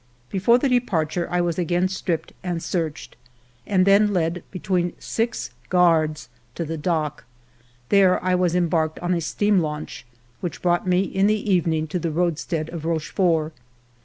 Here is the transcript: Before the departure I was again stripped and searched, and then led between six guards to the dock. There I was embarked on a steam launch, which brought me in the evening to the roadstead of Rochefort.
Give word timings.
Before 0.31 0.57
the 0.57 0.67
departure 0.67 1.27
I 1.29 1.41
was 1.41 1.59
again 1.59 1.87
stripped 1.87 2.33
and 2.41 2.63
searched, 2.63 3.15
and 3.67 3.85
then 3.85 4.13
led 4.13 4.41
between 4.49 4.93
six 4.97 5.51
guards 5.69 6.27
to 6.55 6.65
the 6.65 6.75
dock. 6.75 7.23
There 7.89 8.17
I 8.23 8.33
was 8.33 8.55
embarked 8.55 8.97
on 8.97 9.13
a 9.13 9.21
steam 9.21 9.59
launch, 9.59 10.07
which 10.39 10.59
brought 10.63 10.87
me 10.87 11.01
in 11.01 11.27
the 11.27 11.51
evening 11.53 11.85
to 11.89 11.99
the 11.99 12.09
roadstead 12.09 12.69
of 12.71 12.83
Rochefort. 12.83 13.53